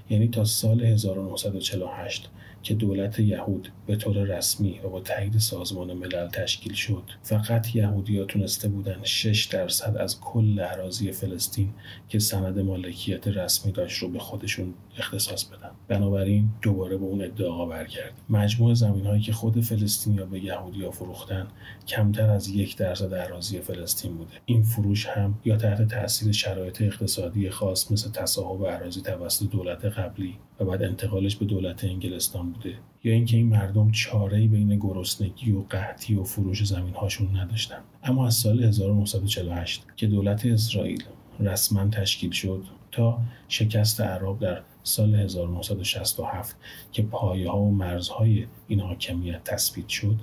یعنی 0.09 0.27
تا 0.27 0.45
سال 0.45 0.83
1948 0.83 2.29
که 2.63 2.73
دولت 2.73 3.19
یهود 3.19 3.71
به 3.87 3.95
طور 3.95 4.17
رسمی 4.17 4.79
و 4.83 4.89
با 4.89 4.99
تایید 4.99 5.37
سازمان 5.37 5.93
ملل 5.93 6.27
تشکیل 6.27 6.73
شد 6.73 7.03
فقط 7.23 7.75
یهودیا 7.75 8.25
تونسته 8.25 8.67
بودن 8.67 8.99
6 9.03 9.45
درصد 9.45 9.97
از 9.97 10.19
کل 10.19 10.59
اراضی 10.59 11.11
فلسطین 11.11 11.69
که 12.09 12.19
سند 12.19 12.59
مالکیت 12.59 13.27
رسمی 13.27 13.71
داشت 13.71 13.97
رو 13.97 14.09
به 14.09 14.19
خودشون 14.19 14.73
اختصاص 14.97 15.43
بدن 15.45 15.71
بنابراین 15.87 16.49
دوباره 16.61 16.97
به 16.97 17.05
اون 17.05 17.21
ادعا 17.21 17.65
برگرد 17.65 18.13
مجموع 18.29 18.73
زمین 18.73 19.05
هایی 19.05 19.21
که 19.21 19.33
خود 19.33 19.61
فلسطینیا 19.61 20.25
به 20.25 20.43
یهودیا 20.43 20.91
فروختن 20.91 21.47
کمتر 21.87 22.29
از 22.29 22.47
یک 22.47 22.77
درصد 22.77 23.13
اراضی 23.13 23.59
فلسطین 23.59 24.17
بوده. 24.17 24.33
این 24.45 24.63
فروش 24.63 25.05
هم 25.05 25.39
یا 25.45 25.57
تحت 25.57 25.87
تاثیر 25.87 26.31
شرایط 26.31 26.81
اقتصادی 26.81 27.49
خاص 27.49 27.91
مثل 27.91 28.11
تصاحب 28.11 28.61
اراضی 28.61 29.01
توسط 29.01 29.49
دولت 29.49 29.85
قبلی 29.85 30.37
و 30.59 30.65
بعد 30.65 30.83
انتقالش 30.83 31.35
به 31.35 31.45
دولت 31.45 31.83
انگلستان 31.83 32.51
بوده 32.51 32.75
یا 33.03 33.13
اینکه 33.13 33.37
این 33.37 33.47
مردم 33.47 33.91
چاره 33.91 34.47
بین 34.47 34.79
گرسنگی 34.79 35.51
و 35.51 35.61
قحطی 35.61 36.15
و 36.15 36.23
فروش 36.23 36.65
زمین 36.65 36.93
هاشون 36.93 37.37
نداشتن. 37.37 37.79
اما 38.03 38.27
از 38.27 38.33
سال 38.33 38.63
1948 38.63 39.85
که 39.95 40.07
دولت 40.07 40.45
اسرائیل 40.45 41.03
رسما 41.39 41.87
تشکیل 41.87 42.31
شد 42.31 42.63
تا 42.91 43.19
شکست 43.47 44.01
عرب 44.01 44.39
در 44.39 44.61
سال 44.83 45.15
1967 45.15 46.55
که 46.91 47.01
پایه 47.01 47.49
ها 47.49 47.59
و 47.59 47.71
مرزهای 47.71 48.47
این 48.67 48.79
حاکمیت 48.79 49.43
تثبیت 49.43 49.87
شد 49.87 50.15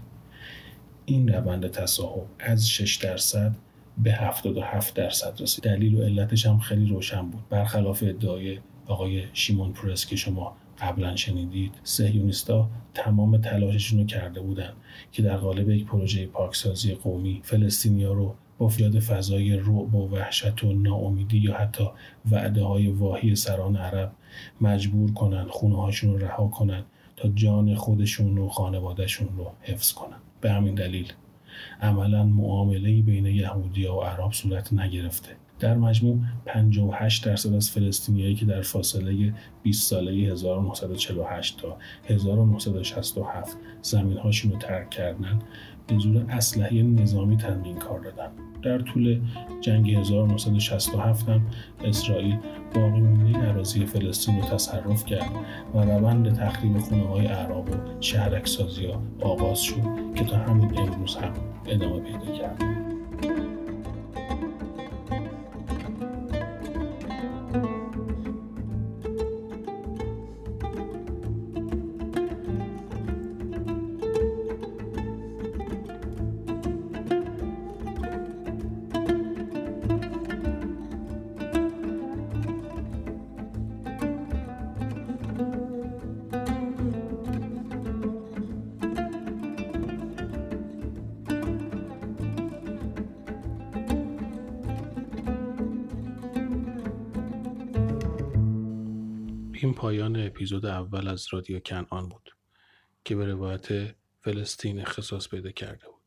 این 1.05 1.29
روند 1.29 1.71
تصاحب 1.71 2.27
از 2.39 2.71
6 2.71 2.97
درصد 2.97 3.55
به 3.99 4.13
77 4.13 4.95
درصد 4.95 5.43
رسید. 5.43 5.65
دلیل 5.65 5.95
و 5.95 6.03
علتش 6.03 6.47
هم 6.47 6.59
خیلی 6.59 6.87
روشن 6.87 7.23
بود. 7.23 7.49
برخلاف 7.51 8.05
ادعای 8.07 8.59
آقای 8.87 9.25
شیمون 9.33 9.73
پرس 9.73 10.07
که 10.07 10.17
شما 10.17 10.57
قبلا 10.81 11.17
شنیدید 11.17 11.75
سهیونیستا 11.83 12.71
تمام 12.95 13.39
تلاششون 13.39 13.99
رو 13.99 14.07
کرده 14.07 14.41
بودن 14.41 14.73
که 15.13 15.23
در 15.23 15.37
قالب 15.37 15.71
یک 15.71 15.87
پروژه 15.87 16.27
پاکسازی 16.27 16.95
قومی 16.95 17.41
فلسطینیا 17.45 18.13
رو 18.13 18.35
با 18.59 18.69
فیاد 18.69 18.99
فضای 18.99 19.57
رعب 19.57 19.95
و 19.95 20.09
وحشت 20.09 20.65
و 20.65 20.73
ناامیدی 20.73 21.39
یا 21.39 21.55
حتی 21.55 21.85
وعده 22.31 22.63
های 22.63 22.89
واهی 22.89 23.35
سران 23.35 23.77
عرب 23.77 24.13
مجبور 24.61 25.13
کنن 25.13 25.47
خونه 25.49 25.77
هاشون 25.77 26.11
رو 26.11 26.19
رها 26.19 26.49
کنن 26.49 26.85
تا 27.17 27.29
جان 27.29 27.75
خودشون 27.75 28.39
و 28.39 28.49
خانوادهشون 28.49 29.29
رو 29.37 29.51
حفظ 29.63 29.93
کنن 29.93 30.17
به 30.41 30.53
همین 30.53 30.75
دلیل 30.75 31.13
عملا 31.81 32.25
معامله 32.25 33.03
بین 33.03 33.27
یهودیا 33.27 33.97
و 33.97 34.01
عرب 34.01 34.33
صورت 34.33 34.73
نگرفته. 34.73 35.31
در 35.61 35.77
مجموع 35.77 36.19
58 36.47 37.25
درصد 37.27 37.55
از 37.55 37.71
فلسطینیایی 37.71 38.35
که 38.35 38.45
در 38.45 38.63
فاصله 38.63 39.35
20 39.63 39.91
ساله 39.91 40.13
1948 40.13 41.59
تا 41.61 41.77
1967 42.05 43.57
زمینهاشون 43.83 44.53
رو 44.53 44.59
ترک 44.59 44.91
کردن 44.91 45.39
به 45.87 45.99
زور 45.99 46.27
اسلحه 46.31 46.83
نظامی 46.83 47.37
تنبین 47.37 47.77
کار 47.77 48.01
دادن 48.01 48.31
در 48.63 48.79
طول 48.79 49.21
جنگ 49.61 49.95
1967 49.95 51.29
هم 51.29 51.47
اسرائیل 51.85 52.39
باقی 52.75 53.01
مونده 53.01 53.39
اراضی 53.39 53.87
فلسطین 53.87 54.37
رو 54.37 54.43
تصرف 54.43 55.05
کرد 55.05 55.31
و 55.75 55.79
روند 55.79 56.35
تخریب 56.35 56.79
خونه 56.79 57.09
های 57.09 57.27
اعراب 57.27 57.71
و 57.71 58.01
شهرک 58.01 58.49
سازی 58.49 58.87
ها 58.87 59.03
آغاز 59.21 59.61
شد 59.61 59.83
که 60.15 60.25
تا 60.25 60.37
همین 60.37 60.79
امروز 60.79 61.17
هم 61.17 61.33
ادامه 61.67 62.01
پیدا 62.01 62.39
کرد. 62.39 62.88
این 99.61 99.75
پایان 99.75 100.27
اپیزود 100.27 100.67
اول 100.67 101.09
از 101.09 101.27
رادیو 101.31 101.61
کنعان 101.61 102.09
بود 102.09 102.37
که 103.05 103.17
به 103.17 103.27
روایت 103.27 103.95
فلسطین 104.21 104.81
اختصاص 104.81 105.29
پیدا 105.29 105.51
کرده 105.51 105.87
بود. 105.87 106.03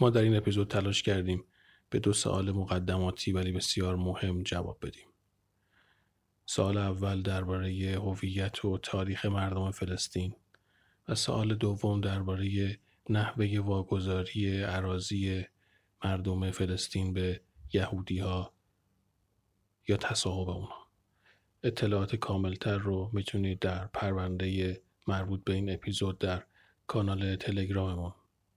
ما 0.00 0.10
در 0.10 0.22
این 0.22 0.36
اپیزود 0.36 0.68
تلاش 0.68 1.02
کردیم 1.02 1.44
به 1.90 1.98
دو 1.98 2.12
سوال 2.12 2.50
مقدماتی 2.50 3.32
ولی 3.32 3.52
بسیار 3.52 3.96
مهم 3.96 4.42
جواب 4.42 4.78
بدیم. 4.82 5.06
سوال 6.46 6.76
اول 6.76 7.22
درباره 7.22 7.98
هویت 7.98 8.64
و 8.64 8.78
تاریخ 8.78 9.26
مردم 9.26 9.70
فلسطین 9.70 10.34
و 11.08 11.14
سوال 11.14 11.54
دوم 11.54 12.00
درباره 12.00 12.78
نحوه 13.08 13.58
واگذاری 13.58 14.62
عراضی 14.62 15.44
مردم 16.04 16.50
فلسطین 16.50 17.12
به 17.12 17.40
یهودی 17.72 18.18
ها 18.18 18.52
یا 19.88 19.96
تصاحب 19.96 20.48
اونها. 20.48 20.79
اطلاعات 21.62 22.16
کاملتر 22.16 22.78
رو 22.78 23.10
می‌تونید 23.12 23.58
در 23.58 23.86
پرونده 23.86 24.80
مربوط 25.06 25.44
به 25.44 25.52
این 25.52 25.70
اپیزود 25.70 26.18
در 26.18 26.42
کانال 26.86 27.36
تلگراممون 27.36 28.12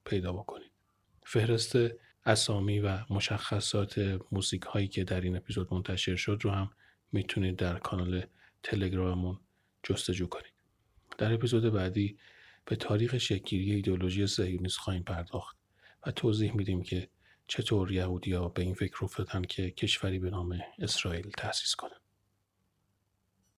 پیدا 0.06 0.34
بکنید. 0.34 0.72
فهرست 1.26 1.76
اسامی 2.26 2.80
و 2.80 3.00
مشخصات 3.10 4.20
موسیک 4.32 4.62
هایی 4.62 4.88
که 4.88 5.04
در 5.04 5.22
این 5.22 5.38
اپیزود 5.38 5.74
منتشر 5.74 6.16
شد 6.16 6.40
رو 6.42 6.52
هم 6.52 6.72
می‌تونید 7.12 7.56
در 7.56 7.80
کانال 7.80 8.26
تلگراممون 8.64 9.40
جستجو 9.84 10.28
کنید. 10.28 10.54
در 11.18 11.34
اپیزود 11.34 11.74
بعدی 11.74 12.18
به 12.66 12.76
تاریخ 12.76 13.18
شکلگیری 13.18 13.72
ایدولوژی 13.72 14.28
صهیونیست 14.28 14.78
خواهیم 14.78 15.04
پرداخت 15.04 15.58
و 16.08 16.12
توضیح 16.12 16.56
میدیم 16.56 16.84
که 16.84 17.10
چطور 17.48 17.92
یهودیا 17.92 18.48
به 18.48 18.62
این 18.62 18.74
فکر 18.74 19.06
افتادن 19.06 19.42
که 19.42 19.72
کشوری 19.72 20.20
به 20.20 20.30
نام 20.30 20.60
اسرائیل 20.80 21.30
تأسیس 21.38 21.76
کنند. 21.76 22.03